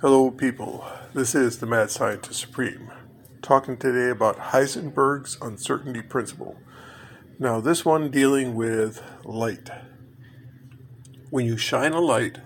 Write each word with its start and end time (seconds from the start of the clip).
Hello, 0.00 0.30
people. 0.30 0.82
This 1.12 1.34
is 1.34 1.58
the 1.58 1.66
Mad 1.66 1.90
Scientist 1.90 2.40
Supreme, 2.40 2.90
talking 3.42 3.76
today 3.76 4.08
about 4.08 4.38
Heisenberg's 4.38 5.36
uncertainty 5.42 6.00
principle. 6.00 6.56
Now, 7.38 7.60
this 7.60 7.84
one 7.84 8.10
dealing 8.10 8.54
with 8.54 9.02
light. 9.24 9.68
When 11.28 11.44
you 11.44 11.58
shine 11.58 11.92
a 11.92 12.00
light 12.00 12.38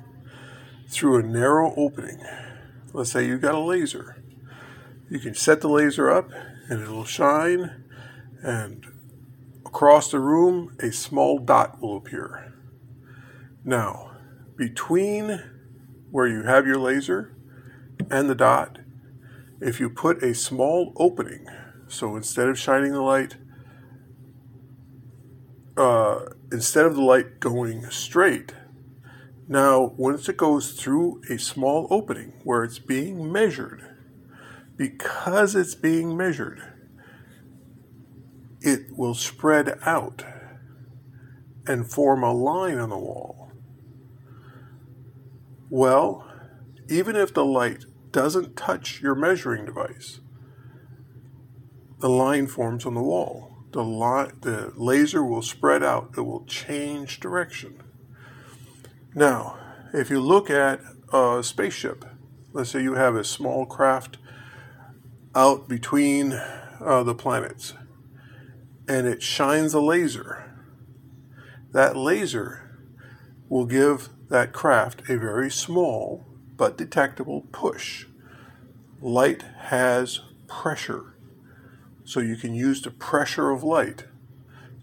through 0.89 1.19
a 1.21 1.23
narrow 1.23 1.73
opening, 1.77 2.19
let's 2.93 3.13
say 3.13 3.25
you 3.25 3.39
got 3.39 3.55
a 3.55 3.61
laser, 3.61 4.21
you 5.09 5.21
can 5.21 5.37
set 5.37 5.61
the 5.61 5.69
laser 5.69 6.11
up 6.11 6.31
and 6.69 6.83
it'll 6.83 7.05
shine, 7.05 7.85
and 8.43 8.85
across 9.65 10.11
the 10.11 10.19
room, 10.19 10.77
a 10.81 10.91
small 10.91 11.39
dot 11.39 11.81
will 11.81 11.99
appear. 11.99 12.53
Now, 13.65 14.17
between 14.57 15.41
where 16.11 16.27
you 16.27 16.43
have 16.43 16.67
your 16.67 16.79
laser 16.79 17.31
and 18.11 18.29
the 18.29 18.35
dot, 18.35 18.79
if 19.61 19.81
you 19.81 19.89
put 19.89 20.23
a 20.23 20.35
small 20.35 20.93
opening, 20.97 21.47
so 21.89 22.17
instead 22.17 22.49
of 22.49 22.59
shining 22.59 22.93
the 22.93 23.01
light, 23.01 23.37
uh, 25.77 26.21
instead 26.53 26.87
of 26.87 26.95
the 26.95 27.03
light 27.03 27.41
going 27.41 27.89
straight, 27.91 28.55
now 29.49 29.95
once 29.97 30.29
it 30.29 30.37
goes 30.37 30.73
through 30.73 31.21
a 31.31 31.39
small 31.39 31.87
opening 31.91 32.33
where 32.45 32.65
it's 32.65 32.79
being 32.79 33.31
measured, 33.31 33.85
because 34.77 35.55
it's 35.55 35.75
being 35.75 36.17
measured, 36.17 36.63
it 38.61 38.97
will 38.97 39.15
spread 39.15 39.79
out 39.85 40.25
and 41.67 41.91
form 41.91 42.23
a 42.23 42.33
line 42.33 42.79
on 42.79 42.91
the 42.91 42.99
wall. 42.99 43.53
Well, 45.71 46.31
even 46.89 47.17
if 47.17 47.33
the 47.35 47.45
light 47.45 47.85
doesn't 48.15 48.57
touch 48.57 49.03
your 49.03 49.17
measuring 49.17 49.67
device, 49.67 50.21
the 51.99 52.09
line 52.09 52.47
forms 52.47 52.87
on 52.87 52.95
the 52.95 53.03
wall. 53.03 53.51
The, 53.73 53.83
li- 53.83 54.31
the 54.41 54.73
laser 54.77 55.25
will 55.25 55.43
spread 55.43 55.83
out, 55.83 56.15
it 56.17 56.21
will 56.21 56.45
change 56.47 57.19
direction. 57.19 57.83
Now, 59.17 59.59
if 59.93 60.11
you 60.11 60.21
look 60.21 60.49
at 60.49 60.81
a 61.13 61.43
spaceship, 61.43 62.05
let's 62.53 62.71
say 62.71 62.85
you 62.85 62.95
have 62.95 63.17
a 63.17 63.25
small 63.25 63.67
craft 63.67 64.19
out 65.35 65.69
between 65.69 66.35
uh, 66.81 67.03
the 67.03 67.17
planets, 67.17 67.75
and 68.87 69.09
it 69.09 69.25
shines 69.25 69.75
a 69.75 69.81
laser. 69.81 70.53
That 71.73 71.97
laser 71.97 72.79
will 73.49 73.67
give 73.67 74.09
that 74.29 74.53
craft 74.53 75.03
a 75.09 75.19
very 75.19 75.51
small 75.51 76.25
but 76.57 76.77
detectable 76.77 77.43
push. 77.53 78.07
Light 79.01 79.43
has 79.69 80.21
pressure, 80.47 81.17
so 82.05 82.21
you 82.21 82.37
can 82.37 82.55
use 82.55 82.83
the 82.83 82.91
pressure 82.91 83.51
of 83.51 83.63
light 83.63 84.05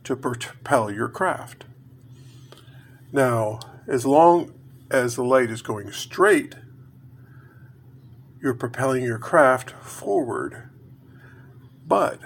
to 0.04 0.16
propel 0.16 0.92
your 0.92 1.08
craft. 1.08 1.66
Now, 3.12 3.60
as 3.88 4.06
long 4.06 4.54
as 4.90 5.16
the 5.16 5.24
light 5.24 5.50
is 5.50 5.62
going 5.62 5.92
straight, 5.92 6.56
you're 8.42 8.54
propelling 8.54 9.04
your 9.04 9.20
craft 9.20 9.72
forward, 9.72 10.70
but 11.86 12.20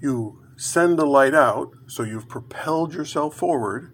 you 0.00 0.42
send 0.56 0.98
the 0.98 1.06
light 1.06 1.34
out, 1.34 1.72
so 1.86 2.02
you've 2.02 2.28
propelled 2.28 2.94
yourself 2.94 3.34
forward, 3.34 3.92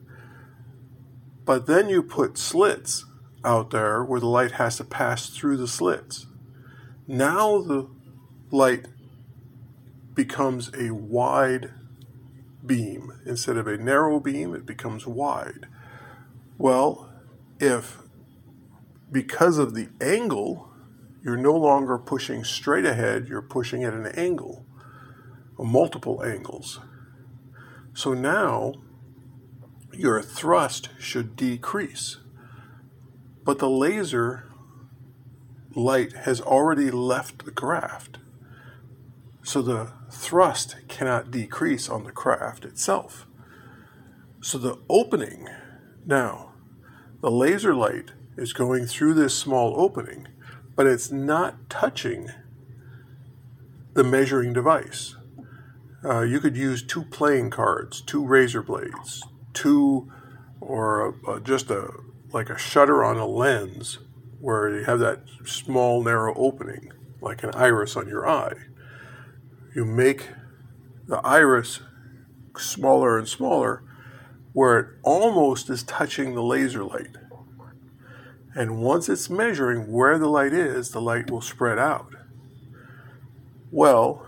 but 1.45 1.67
then 1.67 1.89
you 1.89 2.03
put 2.03 2.39
slits 2.39 3.05
out 3.47 3.71
there 3.71 4.05
where 4.05 4.21
the 4.21 4.27
light 4.27 4.53
has 4.53 4.77
to 4.77 4.85
pass 4.85 5.31
through 5.31 5.57
the 5.57 5.69
slits. 5.69 6.27
Now 7.07 7.63
the 7.63 7.89
light 8.51 8.87
becomes 10.13 10.71
a 10.77 10.91
wide 10.93 11.73
beam. 12.65 13.13
Instead 13.25 13.57
of 13.57 13.67
a 13.67 13.77
narrow 13.77 14.19
beam, 14.19 14.55
it 14.55 14.67
becomes 14.67 15.07
wide. 15.07 15.69
Well, 16.59 17.13
if 17.61 17.99
because 19.13 19.59
of 19.59 19.75
the 19.75 19.89
angle, 20.01 20.69
you're 21.23 21.37
no 21.37 21.55
longer 21.55 21.97
pushing 21.99 22.45
straight 22.45 22.85
ahead, 22.85 23.29
you're 23.29 23.43
pushing 23.43 23.85
at 23.85 23.95
an 23.95 24.07
angle, 24.07 24.67
or 25.57 25.65
multiple 25.65 26.23
angles. 26.25 26.81
So 27.95 28.13
now 28.15 28.75
your 29.93 30.21
thrust 30.23 30.91
should 30.99 31.37
decrease. 31.37 32.19
But 33.47 33.61
the 33.61 33.71
laser 33.71 34.45
light 35.75 36.13
has 36.13 36.41
already 36.41 36.91
left 36.91 37.45
the 37.45 37.53
craft. 37.53 38.19
So 39.45 39.63
the 39.63 39.93
thrust 40.11 40.77
cannot 40.89 41.31
decrease 41.31 41.89
on 41.89 42.03
the 42.03 42.11
craft 42.11 42.65
itself. 42.65 43.27
So 44.41 44.59
the 44.59 44.79
opening 44.89 45.49
now, 46.05 46.55
the 47.21 47.31
laser 47.31 47.73
light 47.75 48.11
is 48.37 48.53
going 48.53 48.87
through 48.87 49.15
this 49.15 49.39
small 49.39 49.81
opening, 49.81 50.27
but 50.75 50.89
it's 50.89 51.13
not 51.13 51.71
touching 51.71 52.31
the 53.95 54.05
measuring 54.05 54.53
device. 54.53 55.15
Uh, 56.05 56.23
you 56.23 56.41
could 56.41 56.57
use 56.57 56.83
two 56.83 57.05
playing 57.05 57.51
cards, 57.51 58.01
two 58.01 58.27
razor 58.27 58.63
blades, 58.63 59.23
two, 59.53 60.11
or 60.61 61.15
a, 61.27 61.31
a, 61.31 61.41
just 61.41 61.71
a 61.71 61.91
like 62.33 62.51
a 62.51 62.59
shutter 62.59 63.05
on 63.05 63.17
a 63.17 63.27
lens 63.27 63.99
where 64.41 64.79
you 64.79 64.85
have 64.85 64.99
that 64.99 65.23
small 65.45 66.03
narrow 66.03 66.35
opening 66.35 66.93
like 67.21 67.43
an 67.43 67.51
iris 67.55 67.97
on 67.97 68.09
your 68.09 68.29
eye. 68.29 68.55
You 69.75 69.85
make 69.85 70.29
the 71.07 71.19
iris 71.19 71.81
smaller 72.57 73.19
and 73.19 73.29
smaller 73.29 73.83
where 74.53 74.79
it 74.79 74.89
almost 75.03 75.69
is 75.69 75.83
touching 75.83 76.35
the 76.35 76.43
laser 76.43 76.85
light. 76.85 77.17
And 78.55 78.79
once 78.79 79.09
it's 79.09 79.29
measuring 79.29 79.93
where 79.93 80.19
the 80.19 80.29
light 80.29 80.53
is 80.53 80.91
the 80.91 81.01
light 81.01 81.31
will 81.31 81.43
spread 81.43 81.79
out. 81.79 82.15
Well 83.71 84.27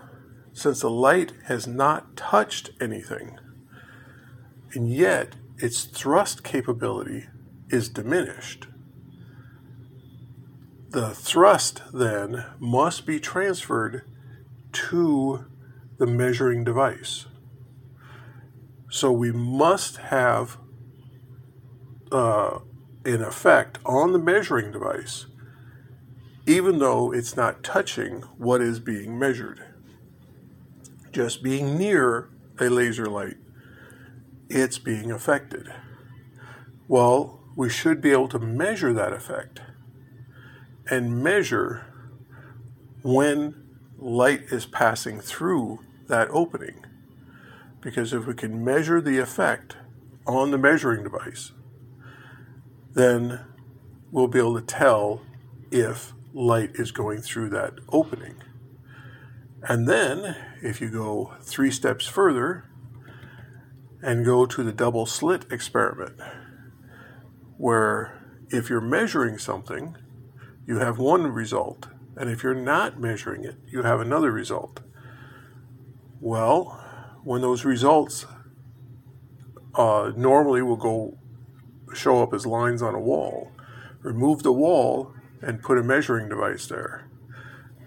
since 0.52 0.80
the 0.80 0.90
light 0.90 1.32
has 1.44 1.66
not 1.66 2.16
touched 2.16 2.70
anything 2.80 3.38
and 4.74 4.92
yet 4.92 5.36
its 5.58 5.84
thrust 5.84 6.42
capability 6.42 7.28
is 7.70 7.88
diminished. 7.88 8.66
The 10.90 11.10
thrust 11.10 11.82
then 11.92 12.46
must 12.58 13.04
be 13.06 13.20
transferred 13.20 14.04
to 14.72 15.44
the 15.98 16.06
measuring 16.06 16.64
device. 16.64 17.26
So 18.90 19.12
we 19.12 19.32
must 19.32 19.98
have 19.98 20.56
uh, 22.10 22.60
an 23.04 23.22
effect 23.22 23.78
on 23.84 24.12
the 24.12 24.18
measuring 24.18 24.72
device, 24.72 25.26
even 26.46 26.78
though 26.78 27.12
it's 27.12 27.36
not 27.36 27.62
touching 27.62 28.22
what 28.38 28.62
is 28.62 28.80
being 28.80 29.18
measured. 29.18 29.62
Just 31.12 31.42
being 31.42 31.76
near 31.76 32.30
a 32.58 32.68
laser 32.70 33.06
light, 33.06 33.36
it's 34.48 34.78
being 34.78 35.10
affected. 35.12 35.70
Well, 36.86 37.37
we 37.58 37.68
should 37.68 38.00
be 38.00 38.12
able 38.12 38.28
to 38.28 38.38
measure 38.38 38.92
that 38.92 39.12
effect 39.12 39.60
and 40.88 41.24
measure 41.24 41.84
when 43.02 43.52
light 43.98 44.42
is 44.52 44.64
passing 44.64 45.18
through 45.18 45.80
that 46.06 46.28
opening. 46.30 46.86
Because 47.80 48.12
if 48.12 48.28
we 48.28 48.34
can 48.34 48.64
measure 48.64 49.00
the 49.00 49.18
effect 49.18 49.76
on 50.24 50.52
the 50.52 50.56
measuring 50.56 51.02
device, 51.02 51.50
then 52.94 53.40
we'll 54.12 54.28
be 54.28 54.38
able 54.38 54.54
to 54.54 54.64
tell 54.64 55.22
if 55.72 56.12
light 56.32 56.70
is 56.74 56.92
going 56.92 57.20
through 57.20 57.48
that 57.48 57.72
opening. 57.88 58.36
And 59.64 59.88
then, 59.88 60.36
if 60.62 60.80
you 60.80 60.90
go 60.90 61.34
three 61.42 61.72
steps 61.72 62.06
further 62.06 62.66
and 64.00 64.24
go 64.24 64.46
to 64.46 64.62
the 64.62 64.70
double 64.70 65.06
slit 65.06 65.44
experiment, 65.50 66.20
where 67.58 68.18
if 68.48 68.70
you're 68.70 68.80
measuring 68.80 69.36
something, 69.36 69.96
you 70.66 70.78
have 70.78 70.98
one 70.98 71.26
result, 71.26 71.88
and 72.16 72.30
if 72.30 72.42
you're 72.42 72.54
not 72.54 72.98
measuring 72.98 73.44
it, 73.44 73.56
you 73.66 73.82
have 73.82 74.00
another 74.00 74.32
result. 74.32 74.80
Well, 76.20 76.84
when 77.24 77.42
those 77.42 77.64
results 77.64 78.26
uh, 79.74 80.12
normally 80.16 80.62
will 80.62 80.76
go 80.76 81.18
show 81.94 82.22
up 82.22 82.32
as 82.32 82.46
lines 82.46 82.80
on 82.80 82.94
a 82.94 83.00
wall, 83.00 83.52
remove 84.02 84.42
the 84.42 84.52
wall 84.52 85.12
and 85.42 85.62
put 85.62 85.78
a 85.78 85.82
measuring 85.82 86.28
device 86.28 86.66
there 86.66 87.08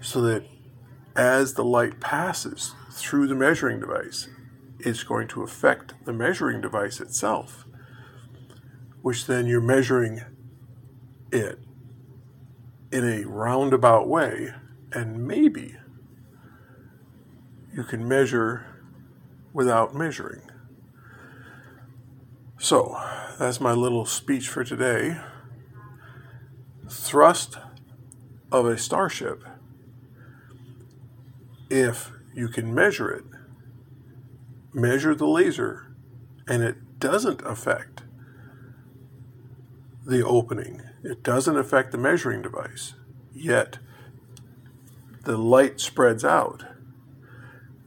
so 0.01 0.21
that 0.21 0.43
as 1.15 1.53
the 1.53 1.63
light 1.63 1.99
passes 1.99 2.73
through 2.91 3.27
the 3.27 3.35
measuring 3.35 3.79
device, 3.79 4.27
it's 4.79 5.03
going 5.03 5.27
to 5.29 5.43
affect 5.43 5.93
the 6.05 6.13
measuring 6.13 6.61
device 6.61 6.99
itself 6.99 7.65
which 9.01 9.25
then 9.27 9.45
you're 9.45 9.61
measuring 9.61 10.21
it. 11.31 11.59
in 12.91 13.07
a 13.07 13.25
roundabout 13.25 14.07
way, 14.07 14.53
and 14.91 15.25
maybe 15.25 15.75
you 17.73 17.83
can 17.83 18.07
measure 18.07 18.65
without 19.53 19.95
measuring. 19.95 20.41
So, 22.57 22.97
that's 23.39 23.59
my 23.59 23.73
little 23.73 24.05
speech 24.05 24.47
for 24.49 24.63
today. 24.63 25.17
Thrust 26.89 27.57
of 28.51 28.65
a 28.65 28.77
starship, 28.77 29.43
if 31.69 32.11
you 32.35 32.49
can 32.49 32.75
measure 32.75 33.09
it, 33.09 33.23
measure 34.73 35.15
the 35.15 35.27
laser, 35.27 35.95
and 36.47 36.61
it 36.61 36.99
doesn't 36.99 37.41
affect 37.43 37.90
the 40.05 40.25
opening, 40.25 40.81
it 41.03 41.23
doesn't 41.23 41.57
affect 41.57 41.91
the 41.91 41.97
measuring 41.97 42.41
device, 42.41 42.93
yet 43.33 43.77
the 45.23 45.37
light 45.37 45.79
spreads 45.79 46.25
out. 46.25 46.65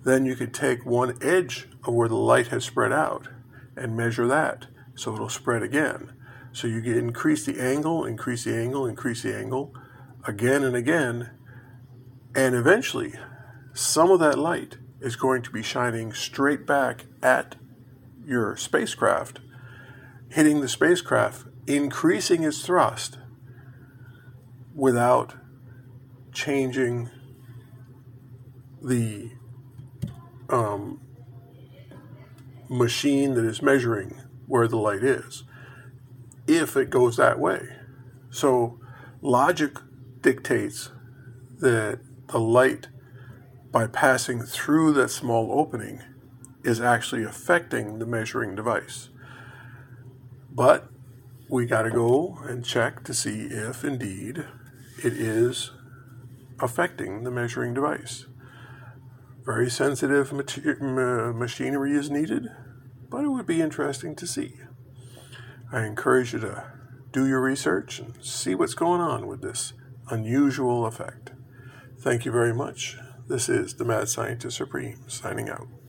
Then 0.05 0.25
you 0.27 0.37
could 0.37 0.55
take 0.55 0.85
one 0.85 1.17
edge 1.23 1.69
of 1.85 1.95
where 1.95 2.09
the 2.09 2.15
light 2.15 2.49
has 2.49 2.65
spread 2.65 2.93
out 2.93 3.29
and 3.77 3.97
measure 3.97 4.27
that 4.27 4.67
so 4.95 5.15
it'll 5.15 5.29
spread 5.29 5.63
again. 5.63 6.13
So 6.53 6.67
you 6.69 6.81
can 6.81 6.97
increase 6.97 7.45
the 7.45 7.61
angle, 7.61 8.05
increase 8.05 8.45
the 8.45 8.57
angle, 8.57 8.87
increase 8.87 9.23
the 9.23 9.37
angle 9.37 9.75
again 10.27 10.63
and 10.63 10.77
again, 10.77 11.31
and 12.35 12.55
eventually 12.55 13.15
some 13.73 14.11
of 14.11 14.21
that 14.21 14.39
light 14.39 14.79
is 15.01 15.17
going 15.17 15.43
to 15.43 15.51
be 15.51 15.63
shining 15.63 16.13
straight 16.13 16.67
back 16.67 17.07
at 17.23 17.57
your 18.25 18.57
spacecraft, 18.57 19.41
hitting 20.31 20.61
the 20.61 20.69
spacecraft, 20.69 21.47
increasing 21.67 22.45
its 22.45 22.65
thrust 22.65 23.19
without 24.75 25.35
changing 26.33 27.11
the 28.83 29.31
um, 30.51 31.01
machine 32.69 33.35
that 33.35 33.45
is 33.45 33.63
measuring 33.63 34.21
where 34.47 34.69
the 34.69 34.77
light 34.77 35.03
is 35.03 35.45
if 36.47 36.77
it 36.77 36.91
goes 36.91 37.17
that 37.17 37.39
way. 37.39 37.69
So, 38.31 38.79
logic 39.23 39.79
dictates 40.21 40.91
that 41.61 42.01
the 42.29 42.39
light, 42.39 42.89
by 43.71 43.87
passing 43.87 44.43
through 44.43 44.93
that 44.95 45.11
small 45.11 45.59
opening, 45.59 46.03
is 46.63 46.81
actually 46.81 47.25
affecting 47.25 47.99
the 47.99 48.07
measuring 48.07 48.55
device. 48.55 49.09
But 50.51 50.91
we 51.49 51.67
got 51.67 51.83
to 51.83 51.91
go 51.91 52.39
and 52.45 52.65
check 52.65 53.05
to 53.05 53.15
see 53.15 53.47
if 53.51 53.85
indeed 53.85 54.45
it 55.03 55.13
is 55.13 55.71
affecting 56.61 57.25
the 57.25 57.31
measuring 57.31 57.75
device. 57.75 58.27
Very 59.45 59.69
sensitive 59.69 60.33
machinery 60.33 61.93
is 61.93 62.11
needed, 62.11 62.49
but 63.11 63.25
it 63.25 63.29
would 63.29 63.47
be 63.47 63.61
interesting 63.61 64.17
to 64.17 64.27
see. 64.27 64.55
I 65.71 65.85
encourage 65.85 66.33
you 66.33 66.39
to 66.41 66.65
do 67.13 67.27
your 67.27 67.43
research 67.43 67.99
and 67.99 68.15
see 68.25 68.55
what's 68.55 68.75
going 68.75 69.01
on 69.01 69.27
with 69.27 69.43
this 69.43 69.75
unusual 70.11 70.87
effect. 70.87 71.33
Thank 71.99 72.25
you 72.25 72.33
very 72.33 72.55
much. 72.55 72.97
This 73.29 73.49
is 73.49 73.75
the 73.75 73.85
Mad 73.85 74.09
Scientist 74.09 74.57
Supreme 74.57 75.09
signing 75.09 75.49
out. 75.49 75.69